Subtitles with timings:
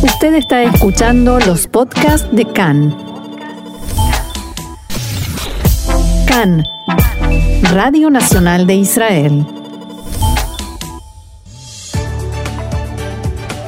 [0.00, 2.96] Usted está escuchando los podcasts de CAN.
[6.28, 6.64] CAN,
[7.72, 9.44] Radio Nacional de Israel.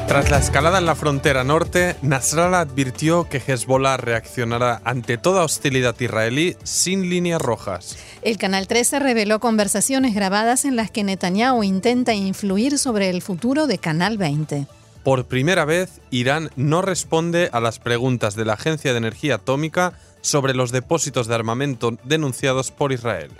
[0.07, 5.97] Tras la escalada en la frontera norte, Nasrallah advirtió que Hezbollah reaccionará ante toda hostilidad
[5.99, 7.97] israelí sin líneas rojas.
[8.23, 13.67] El Canal 13 reveló conversaciones grabadas en las que Netanyahu intenta influir sobre el futuro
[13.67, 14.69] de Canal 20.
[15.03, 19.95] Por primera vez, Irán no responde a las preguntas de la Agencia de Energía Atómica
[20.21, 23.31] sobre los depósitos de armamento denunciados por Israel.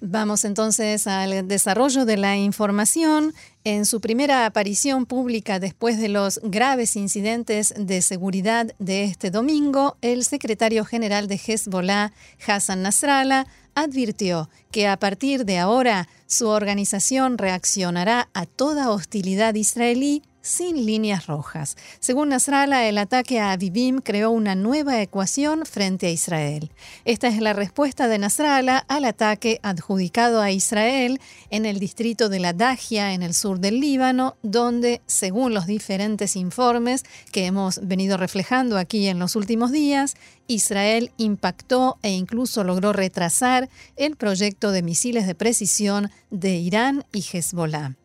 [0.00, 3.32] Vamos entonces al desarrollo de la información.
[3.66, 9.96] En su primera aparición pública después de los graves incidentes de seguridad de este domingo,
[10.02, 12.12] el secretario general de Hezbollah,
[12.46, 20.22] Hassan Nasrallah, advirtió que a partir de ahora su organización reaccionará a toda hostilidad israelí
[20.46, 21.76] sin líneas rojas.
[21.98, 26.70] Según Nasrallah, el ataque a Avivim creó una nueva ecuación frente a Israel.
[27.04, 32.38] Esta es la respuesta de Nasrallah al ataque adjudicado a Israel en el distrito de
[32.38, 38.16] la Dagia, en el sur del Líbano, donde, según los diferentes informes que hemos venido
[38.16, 40.14] reflejando aquí en los últimos días,
[40.46, 47.22] Israel impactó e incluso logró retrasar el proyecto de misiles de precisión de Irán y
[47.22, 47.96] Hezbollah.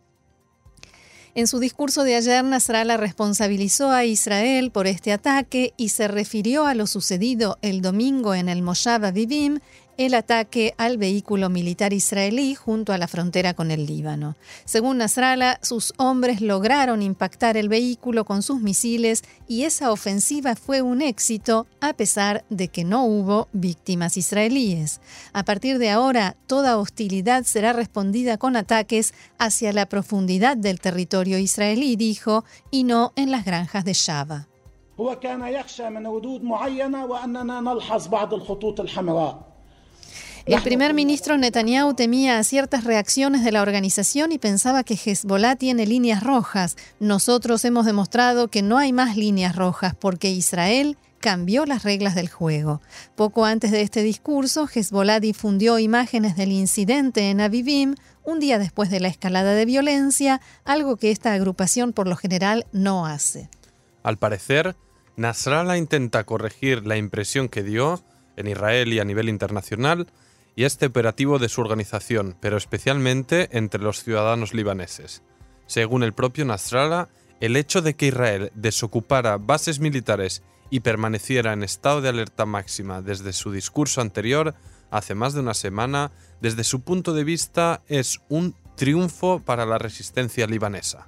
[1.34, 6.66] En su discurso de ayer, Nasrallah responsabilizó a Israel por este ataque y se refirió
[6.66, 9.60] a lo sucedido el domingo en el Moshav Avivim
[9.98, 14.36] el ataque al vehículo militar israelí junto a la frontera con el Líbano.
[14.66, 20.82] Según Nasrallah, sus hombres lograron impactar el vehículo con sus misiles y esa ofensiva fue
[20.82, 25.02] un éxito a pesar de que no hubo víctimas israelíes.
[25.34, 31.38] A partir de ahora, toda hostilidad será respondida con ataques hacia la profundidad del territorio
[31.38, 34.48] israelí, dijo, y no en las granjas de Shava.
[40.46, 45.86] El primer ministro Netanyahu temía ciertas reacciones de la organización y pensaba que Hezbollah tiene
[45.86, 46.78] líneas rojas.
[47.00, 52.28] Nosotros hemos demostrado que no hay más líneas rojas porque Israel cambió las reglas del
[52.30, 52.82] juego.
[53.16, 58.90] Poco antes de este discurso, Hezbollah difundió imágenes del incidente en Avivim un día después
[58.90, 63.50] de la escalada de violencia, algo que esta agrupación por lo general no hace.
[64.04, 64.76] Al parecer,
[65.16, 68.02] Nasrallah intenta corregir la impresión que dio
[68.38, 70.08] en Israel y a nivel internacional
[70.56, 75.24] y este operativo de su organización, pero especialmente entre los ciudadanos libaneses.
[75.66, 77.10] Según el propio Nasrallah,
[77.40, 83.02] el hecho de que Israel desocupara bases militares y permaneciera en estado de alerta máxima
[83.02, 84.56] desde su discurso anterior,
[84.90, 86.12] hace más de una semana,
[86.42, 91.08] desde su punto de vista es un triunfo para la resistencia libanesa.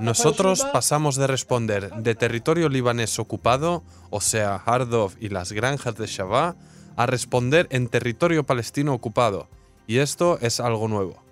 [0.00, 6.08] Nosotros pasamos de responder de territorio libanés ocupado, o sea, Hardov y las granjas de
[6.08, 6.56] Shabá,
[6.96, 9.46] a responder en territorio palestino ocupado,
[9.86, 11.22] y esto es algo nuevo.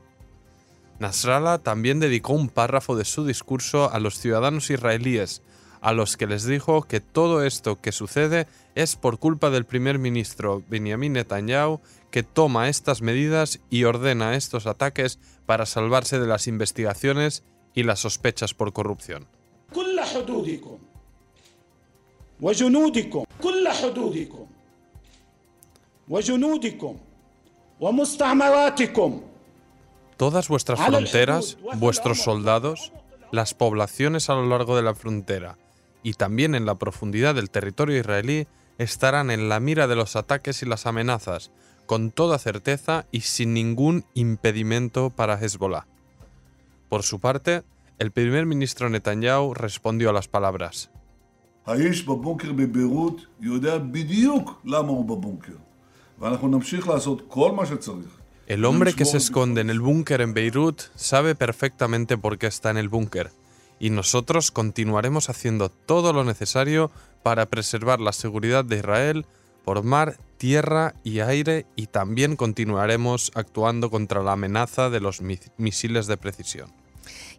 [1.01, 5.43] Nasrallah también dedicó un párrafo de su discurso a los ciudadanos israelíes,
[5.87, 10.01] a los que les dijo que todo esto que sucede es por culpa del primer
[10.01, 11.81] ministro Benjamin Netanyahu
[12.11, 18.01] que toma estas medidas y ordena estos ataques para salvarse de las investigaciones y las
[18.01, 19.29] sospechas por corrupción.
[30.17, 32.93] Todas vuestras fronteras, vuestros soldados,
[33.31, 35.57] las poblaciones a lo largo de la frontera
[36.07, 38.47] y también en la profundidad del territorio israelí
[38.79, 41.51] estarán en la mira de los ataques y las amenazas,
[41.85, 45.89] con toda certeza y sin ningún impedimento para Hezbollah.
[46.89, 47.65] Por su parte,
[47.99, 50.93] el primer ministro Netanyahu respondió a las palabras.
[58.47, 62.71] El hombre que se esconde en el búnker en Beirut sabe perfectamente por qué está
[62.71, 63.33] en el búnker,
[63.79, 66.91] y nosotros continuaremos haciendo todo lo necesario
[67.23, 69.27] para preservar la seguridad de Israel
[69.65, 75.21] por mar, tierra y aire y también continuaremos actuando contra la amenaza de los
[75.57, 76.86] misiles de precisión.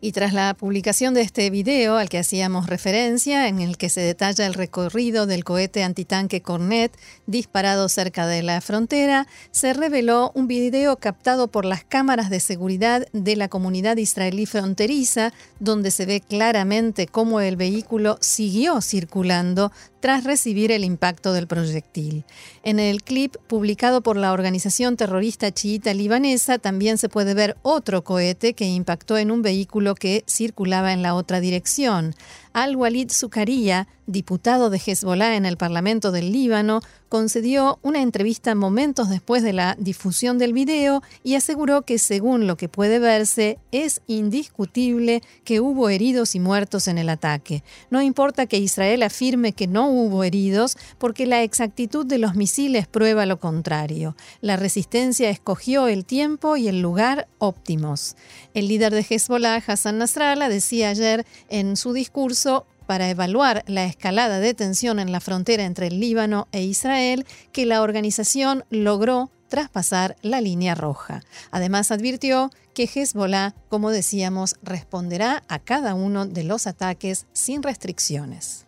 [0.02, 4.02] Y tras la publicación de este video al que hacíamos referencia, en el que se
[4.02, 10.48] detalla el recorrido del cohete antitanque Cornet disparado cerca de la frontera, se reveló un
[10.48, 16.22] video captado por las cámaras de seguridad de la comunidad israelí fronteriza, donde se ve
[16.22, 22.26] claramente cómo el vehículo siguió circulando tras recibir el impacto del proyectil.
[22.64, 28.04] En el clip publicado por la organización terrorista chiita libanesa también se puede ver otro
[28.04, 32.16] cohete que impactó en un vehículo que circulaba en la otra dirección.
[32.58, 39.44] Al-Walid Zucaría, diputado de Hezbollah en el Parlamento del Líbano, concedió una entrevista momentos después
[39.44, 45.22] de la difusión del video y aseguró que según lo que puede verse, es indiscutible
[45.44, 47.64] que hubo heridos y muertos en el ataque.
[47.92, 52.88] No importa que Israel afirme que no hubo heridos, porque la exactitud de los misiles
[52.88, 54.16] prueba lo contrario.
[54.42, 58.16] La resistencia escogió el tiempo y el lugar óptimos.
[58.56, 62.47] El líder de Hezbollah, Hassan Nasrallah, decía ayer en su discurso
[62.86, 67.66] para evaluar la escalada de tensión en la frontera entre el Líbano e Israel que
[67.66, 71.22] la organización logró traspasar la línea roja.
[71.52, 78.66] Además advirtió que Hezbollah, como decíamos, responderá a cada uno de los ataques sin restricciones.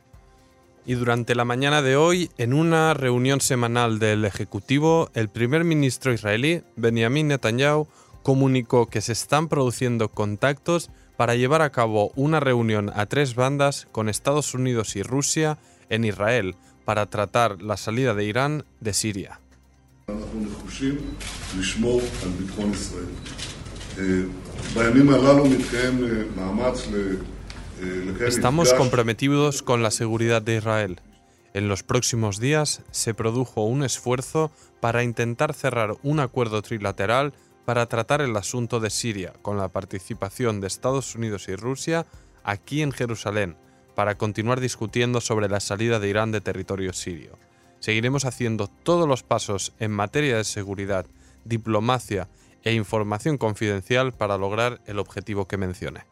[0.86, 6.14] Y durante la mañana de hoy, en una reunión semanal del Ejecutivo, el primer ministro
[6.14, 7.88] israelí, Benjamin Netanyahu,
[8.24, 10.90] comunicó que se están produciendo contactos
[11.20, 15.58] para llevar a cabo una reunión a tres bandas con Estados Unidos y Rusia
[15.90, 16.56] en Israel
[16.86, 19.42] para tratar la salida de Irán de Siria.
[28.26, 31.02] Estamos comprometidos con la seguridad de Israel.
[31.54, 37.34] En los próximos días se produjo un esfuerzo para intentar cerrar un acuerdo trilateral
[37.70, 42.08] para tratar el asunto de Siria, con la participación de Estados Unidos y Rusia
[42.44, 43.58] aquí en Jerusalén,
[43.94, 47.38] para continuar discutiendo sobre la salida de Irán de territorio sirio.
[47.80, 51.06] Seguiremos haciendo todos los pasos en materia de seguridad,
[51.46, 52.28] diplomacia
[52.64, 56.06] e información confidencial para lograr el objetivo que mencioné.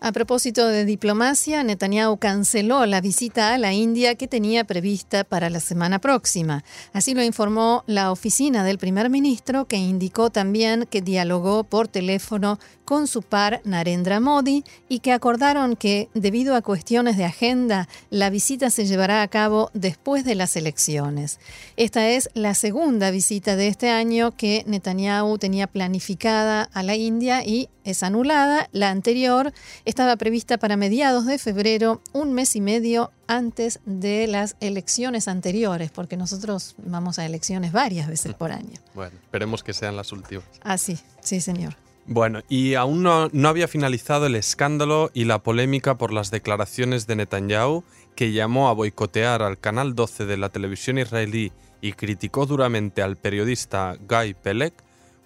[0.00, 5.48] A propósito de diplomacia, Netanyahu canceló la visita a la India que tenía prevista para
[5.50, 6.64] la semana próxima.
[6.92, 12.58] Así lo informó la oficina del primer ministro, que indicó también que dialogó por teléfono
[12.84, 18.30] con su par Narendra Modi y que acordaron que, debido a cuestiones de agenda, la
[18.30, 21.38] visita se llevará a cabo después de las elecciones.
[21.76, 27.44] Esta es la segunda visita de este año que Netanyahu tenía planificada a la India
[27.44, 28.68] y es anulada.
[28.72, 29.52] La anterior
[29.84, 35.90] estaba prevista para mediados de febrero, un mes y medio antes de las elecciones anteriores,
[35.90, 38.78] porque nosotros vamos a elecciones varias veces por año.
[38.94, 40.44] Bueno, esperemos que sean las últimas.
[40.62, 41.83] Ah, sí, sí, señor.
[42.06, 47.06] Bueno, y aún no, no, había finalizado el escándalo y la polémica por las declaraciones
[47.06, 47.82] de Netanyahu,
[48.14, 53.16] que llamó a boicotear al canal 12 de la televisión israelí y criticó duramente al
[53.16, 54.74] periodista Guy Pelek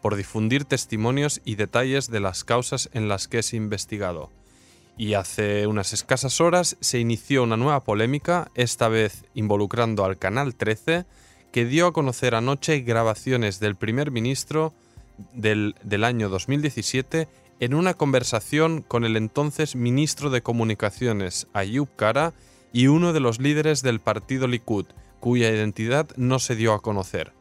[0.00, 4.30] por difundir testimonios y detalles de las causas en las que es investigado.
[4.96, 10.54] Y hace unas escasas horas se inició una nueva polémica, esta vez involucrando al Canal
[10.54, 11.06] 13,
[11.52, 14.74] que dio a conocer anoche grabaciones del primer ministro
[15.32, 15.74] del,
[16.04, 17.28] año 2017
[17.60, 22.32] en una conversación con el entonces ministro de Comunicaciones, Ayub Kara,
[22.72, 24.86] y uno de los líderes del partido Likud,
[25.20, 27.32] cuya identidad no se dio a conocer.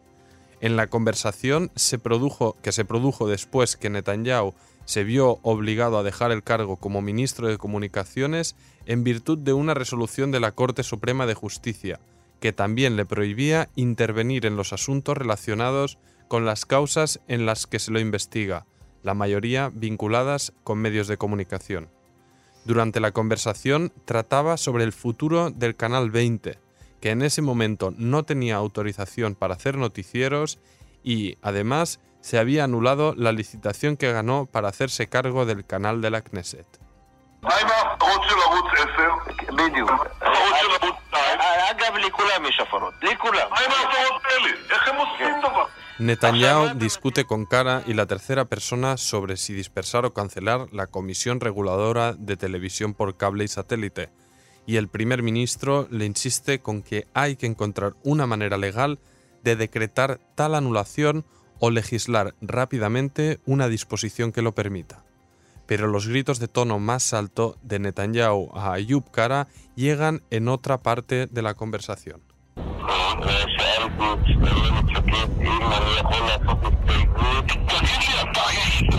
[0.60, 6.04] En la conversación se produjo, que se produjo después que Netanyahu se vio obligado a
[6.04, 10.82] dejar el cargo como ministro de Comunicaciones en virtud de una resolución de la Corte
[10.82, 12.00] Suprema de Justicia,
[12.40, 17.80] que también le prohibía intervenir en los asuntos relacionados con las causas en las que
[17.80, 18.66] se lo investiga,
[19.04, 21.90] la mayoría vinculadas con medios de comunicación.
[22.66, 26.60] Durante la conversación trataba sobre el futuro del Canal 20,
[27.00, 30.60] que en ese momento no tenía autorización para hacer noticieros
[31.04, 36.10] y, además, se había anulado la licitación que ganó para hacerse cargo del canal de
[36.10, 36.68] la Knesset.
[46.00, 51.40] Netanyahu discute con Cara y la tercera persona sobre si dispersar o cancelar la Comisión
[51.40, 54.12] Reguladora de Televisión por Cable y Satélite,
[54.68, 59.00] y el primer ministro le insiste con que hay que encontrar una manera legal
[59.44, 61.26] de decretar tal anulación
[61.60, 65.04] o legislar rápidamente una disposición que lo permita.
[65.66, 70.78] Pero los gritos de tono más alto de Netanyahu a Ayub Kara llegan en otra
[70.84, 72.27] parte de la conversación.
[72.88, 74.02] سألت
[74.38, 76.58] من فتاة إيه من يقول فتاة
[76.90, 78.90] التغيير التغيير يا التغيير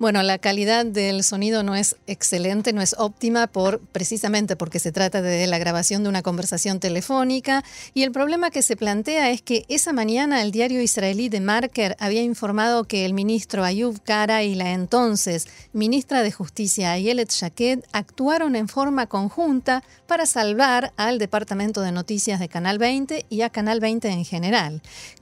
[0.00, 4.92] Bueno, la calidad del sonido no es excelente, no es óptima por precisamente porque se
[4.92, 9.42] trata de la grabación de una conversación telefónica y el problema que se plantea es
[9.42, 14.42] que esa mañana el diario israelí de Marker había informado que el ministro Ayub Kara
[14.42, 21.18] y la entonces ministra de Justicia Ayelet Shaked actuaron en forma conjunta para salvar al
[21.18, 24.80] departamento de noticias de Canal 20 y a Canal 20 en general.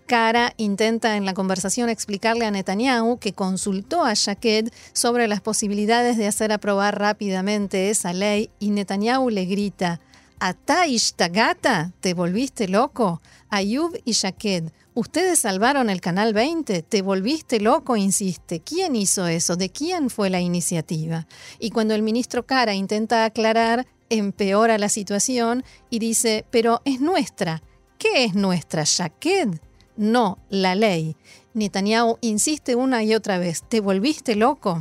[0.08, 6.16] Cara intenta en la conversación explicarle a Netanyahu que consultó a Shaked sobre las posibilidades
[6.16, 10.00] de hacer aprobar rápidamente esa ley y Netanyahu le grita,
[10.40, 13.20] Ata Ishtagata, ¿te volviste loco?
[13.50, 17.94] Ayub y Shaked, ustedes salvaron el Canal 20, ¿te volviste loco?
[17.94, 18.60] insiste.
[18.60, 19.56] ¿Quién hizo eso?
[19.56, 21.26] ¿De quién fue la iniciativa?
[21.58, 27.62] Y cuando el ministro Cara intenta aclarar, empeora la situación y dice, pero es nuestra.
[27.98, 29.67] ¿Qué es nuestra, Shaked?
[29.98, 31.16] No, la ley.
[31.54, 34.78] Netanyahu insiste una y otra vez, ¿te volviste loco?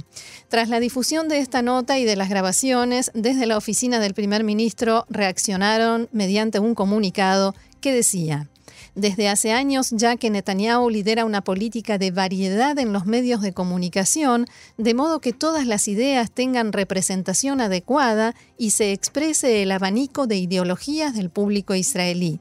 [0.47, 4.43] Tras la difusión de esta nota y de las grabaciones, desde la oficina del primer
[4.43, 8.47] ministro reaccionaron mediante un comunicado que decía,
[8.93, 13.53] desde hace años ya que Netanyahu lidera una política de variedad en los medios de
[13.53, 14.45] comunicación,
[14.77, 20.37] de modo que todas las ideas tengan representación adecuada y se exprese el abanico de
[20.37, 22.39] ideologías del público israelí.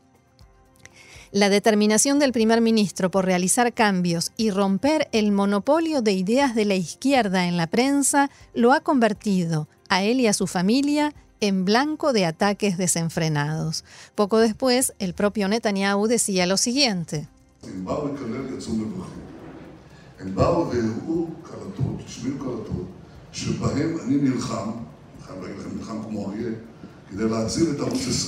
[1.37, 6.65] La determinación del primer ministro por realizar cambios y romper el monopolio de ideas de
[6.65, 11.67] la izquierda en la prensa lo ha convertido, a él y a su familia, en
[11.67, 13.85] blanco de ataques desenfrenados.
[14.15, 17.29] Poco después, el propio Netanyahu decía lo siguiente.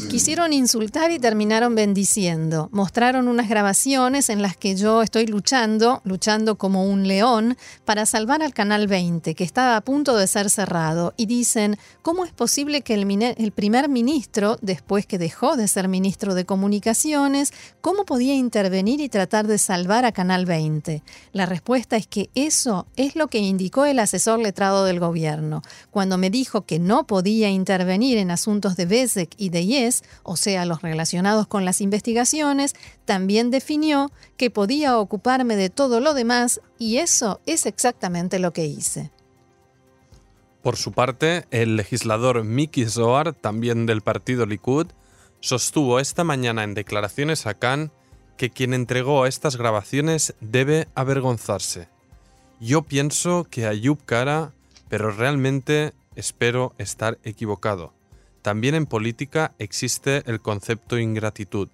[0.08, 2.68] Quisieron insultar y terminaron bendiciendo.
[2.70, 8.40] Mostraron unas grabaciones en las que yo estoy luchando, luchando como un león, para salvar
[8.40, 11.12] al Canal 20, que estaba a punto de ser cerrado.
[11.16, 16.34] Y dicen, ¿cómo es posible que el, primer ministro, después que dejó de ser ministro
[16.34, 21.02] de Comunicaciones, cómo podía intervenir y tratar de salvar a Canal 20?
[21.32, 25.62] La respuesta es que eso es lo que indicó el asesor letrado del gobierno.
[25.90, 30.38] Cuando me dijo que no podía intervenir en asuntos de Besek y de Yes, o
[30.38, 36.62] sea, los relacionados con las investigaciones, también definió que podía ocuparme de todo lo demás
[36.78, 39.10] y eso es exactamente lo que hice.
[40.62, 44.86] Por su parte, el legislador Miki Zohar, también del partido Likud,
[45.40, 47.92] sostuvo esta mañana en declaraciones a Khan
[48.38, 51.88] que quien entregó estas grabaciones debe avergonzarse.
[52.60, 54.52] Yo pienso que Ayub Kara,
[54.88, 57.92] pero realmente espero estar equivocado.
[58.48, 61.68] También en política existe el concepto ingratitud.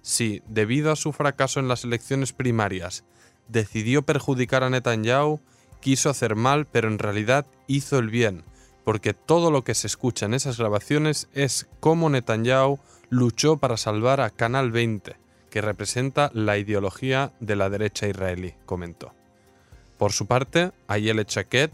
[0.00, 3.04] Si, debido a su fracaso en las elecciones primarias,
[3.46, 5.42] decidió perjudicar a Netanyahu,
[5.82, 8.42] quiso hacer mal, pero en realidad hizo el bien,
[8.84, 12.78] porque todo lo que se escucha en esas grabaciones es cómo Netanyahu
[13.10, 15.14] luchó para salvar a Canal 20,
[15.50, 19.12] que representa la ideología de la derecha israelí, comentó.
[19.98, 21.70] Por su parte, Ayele Chaquet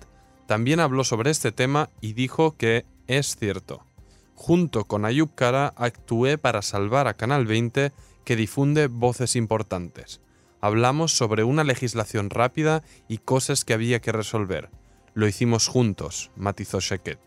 [0.49, 3.87] también habló sobre este tema y dijo que es cierto.
[4.35, 7.93] Junto con Ayub Kara actué para salvar a Canal 20
[8.25, 10.21] que difunde voces importantes.
[10.61, 14.71] Hablamos sobre una legislación rápida y cosas que había que resolver.
[15.15, 17.19] Lo hicimos juntos, matizó Sheket.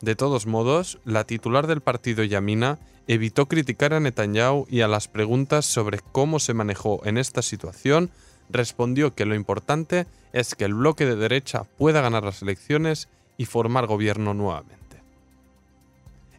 [0.00, 5.06] De todos modos, la titular del partido Yamina evitó criticar a Netanyahu y a las
[5.06, 8.10] preguntas sobre cómo se manejó en esta situación,
[8.50, 13.44] respondió que lo importante es que el bloque de derecha pueda ganar las elecciones y
[13.44, 14.81] formar gobierno nuevamente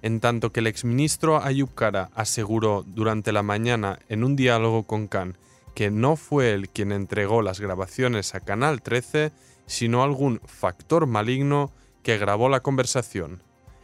[0.04, 5.08] en tanto que el exministro Ayub Kara aseguró durante la mañana en un diálogo con
[5.08, 5.38] Khan
[5.74, 9.32] que no fue él quien entregó las grabaciones a Canal 13,
[9.66, 11.72] sino algún factor maligno
[12.04, 13.42] que grabó la conversación.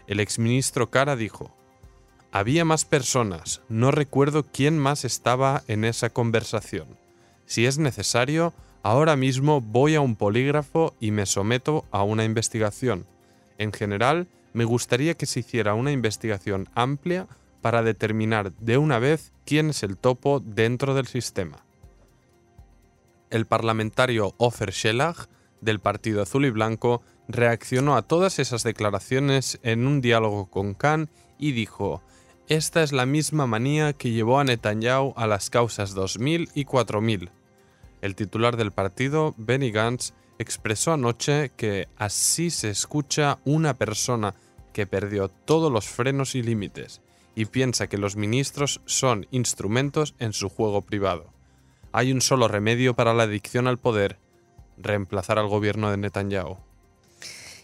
[0.07, 1.51] El exministro Kara dijo,
[2.31, 6.87] Había más personas, no recuerdo quién más estaba en esa conversación.
[7.45, 13.07] Si es necesario, ahora mismo voy a un polígrafo y me someto a una investigación.
[13.59, 17.27] En general, me gustaría que se hiciera una investigación amplia
[17.61, 21.63] para determinar de una vez quién es el topo dentro del sistema.
[23.29, 25.27] El parlamentario Ofer Shelag,
[25.61, 31.09] del Partido Azul y Blanco, reaccionó a todas esas declaraciones en un diálogo con Khan
[31.37, 32.01] y dijo,
[32.47, 37.29] esta es la misma manía que llevó a Netanyahu a las causas 2000 y 4000.
[38.01, 44.33] El titular del partido, Benny Gantz, expresó anoche que así se escucha una persona
[44.73, 47.01] que perdió todos los frenos y límites
[47.35, 51.31] y piensa que los ministros son instrumentos en su juego privado.
[51.91, 54.17] Hay un solo remedio para la adicción al poder,
[54.77, 56.57] reemplazar al gobierno de Netanyahu.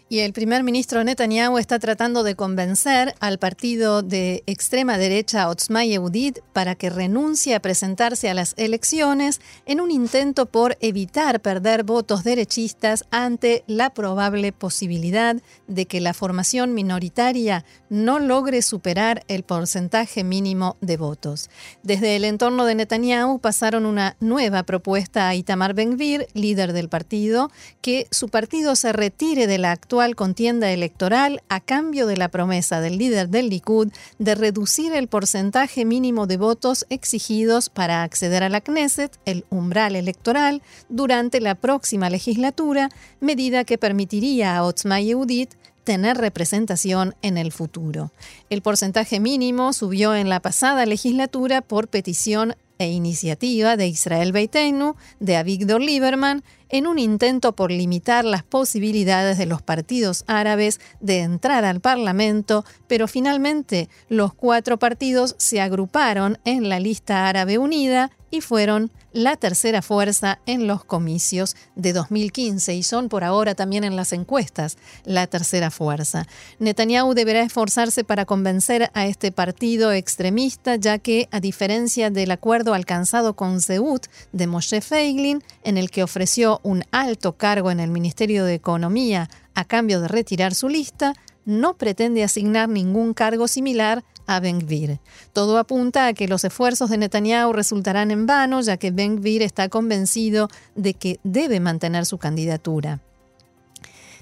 [0.08, 5.84] Y el primer ministro Netanyahu está tratando de convencer al partido de extrema derecha Otzma
[5.84, 11.82] Yehudit para que renuncie a presentarse a las elecciones en un intento por evitar perder
[11.82, 19.42] votos derechistas ante la probable posibilidad de que la formación minoritaria no logre superar el
[19.42, 21.50] porcentaje mínimo de votos.
[21.82, 27.50] Desde el entorno de Netanyahu pasaron una nueva propuesta a Itamar Ben-Gvir, líder del partido,
[27.80, 32.80] que su partido se retire de la actual contienda electoral a cambio de la promesa
[32.80, 33.88] del líder del Likud
[34.18, 39.96] de reducir el porcentaje mínimo de votos exigidos para acceder a la Knesset, el umbral
[39.96, 47.52] electoral, durante la próxima legislatura, medida que permitiría a Otzma Yehudit tener representación en el
[47.52, 48.10] futuro.
[48.50, 54.96] El porcentaje mínimo subió en la pasada legislatura por petición e iniciativa de Israel Beiteinu,
[55.20, 61.20] de Avigdor Lieberman, en un intento por limitar las posibilidades de los partidos árabes de
[61.20, 68.10] entrar al Parlamento, pero finalmente los cuatro partidos se agruparon en la lista árabe unida
[68.30, 73.82] y fueron la tercera fuerza en los comicios de 2015 y son por ahora también
[73.82, 76.26] en las encuestas la tercera fuerza.
[76.58, 82.74] Netanyahu deberá esforzarse para convencer a este partido extremista, ya que, a diferencia del acuerdo
[82.74, 87.90] alcanzado con Zeut de Moshe Feiglin, en el que ofreció un alto cargo en el
[87.90, 91.14] Ministerio de Economía a cambio de retirar su lista,
[91.46, 94.98] no pretende asignar ningún cargo similar a Ben-Gvir.
[95.32, 99.70] Todo apunta a que los esfuerzos de Netanyahu resultarán en vano, ya que Ben-Gvir está
[99.70, 103.00] convencido de que debe mantener su candidatura.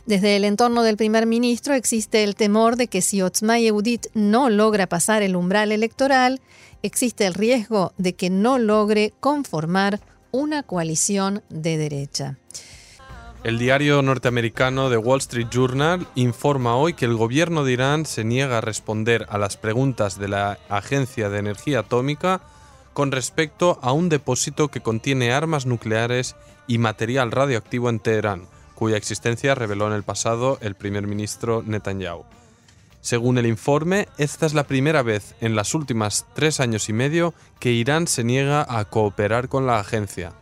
[0.06, 4.50] Desde el entorno del primer ministro existe el temor de que si Otzma Yehudit no
[4.50, 6.42] logra pasar el umbral electoral,
[6.82, 10.00] existe el riesgo de que no logre conformar
[10.30, 12.36] una coalición de derecha.
[13.44, 18.24] El diario norteamericano The Wall Street Journal informa hoy que el gobierno de Irán se
[18.24, 22.40] niega a responder a las preguntas de la Agencia de Energía Atómica
[22.94, 28.96] con respecto a un depósito que contiene armas nucleares y material radioactivo en Teherán, cuya
[28.96, 32.24] existencia reveló en el pasado el primer ministro Netanyahu.
[33.02, 37.34] Según el informe, esta es la primera vez en las últimas tres años y medio
[37.60, 40.32] que Irán se niega a cooperar con la agencia.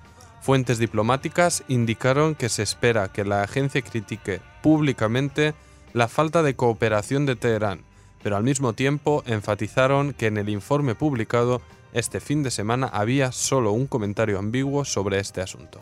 [0.42, 5.54] Fuentes diplomáticas indicaron que se espera que la agencia critique públicamente
[5.92, 7.82] la falta de cooperación de Teherán,
[8.24, 13.30] pero al mismo tiempo enfatizaron que en el informe publicado este fin de semana había
[13.30, 15.78] solo un comentario ambiguo sobre este asunto.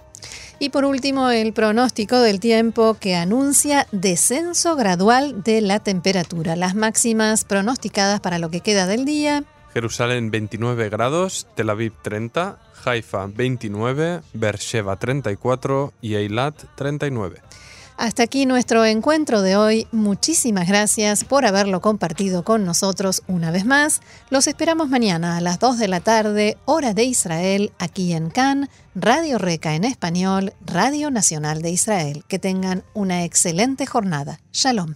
[0.58, 6.54] Y por último, el pronóstico del tiempo que anuncia descenso gradual de la temperatura.
[6.54, 9.42] Las máximas pronosticadas para lo que queda del día.
[9.72, 17.40] Jerusalén 29 grados, Tel Aviv 30, Haifa 29, Beersheba 34 y Eilat 39.
[18.00, 19.86] Hasta aquí nuestro encuentro de hoy.
[19.92, 24.00] Muchísimas gracias por haberlo compartido con nosotros una vez más.
[24.30, 28.70] Los esperamos mañana a las 2 de la tarde, hora de Israel, aquí en Cannes,
[28.94, 32.24] Radio Reca en español, Radio Nacional de Israel.
[32.26, 34.40] Que tengan una excelente jornada.
[34.50, 34.94] Shalom.